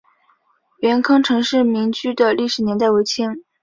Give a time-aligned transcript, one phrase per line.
[0.79, 3.43] 元坑陈氏民居的历史年代为清。